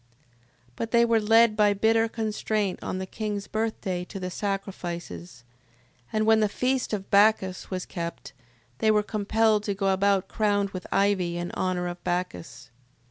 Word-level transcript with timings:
6:7. 0.71 0.71
But 0.77 0.89
they 0.89 1.05
were 1.05 1.19
led 1.19 1.55
by 1.55 1.75
bitter 1.75 2.07
constraint 2.07 2.79
on 2.81 2.97
the 2.97 3.05
king's 3.05 3.45
birthday 3.45 4.03
to 4.05 4.19
the 4.19 4.31
sacrifices: 4.31 5.43
and 6.11 6.25
when 6.25 6.39
the 6.39 6.49
feast 6.49 6.91
of 6.91 7.11
Bacchus 7.11 7.69
was 7.69 7.85
kept, 7.85 8.33
they 8.79 8.89
were 8.89 9.03
compelled 9.03 9.61
to 9.65 9.75
go 9.75 9.89
about 9.89 10.27
crowned 10.27 10.71
with 10.71 10.87
ivy 10.91 11.37
in 11.37 11.51
honour 11.51 11.85
of 11.87 12.03
Bacchus. 12.03 12.71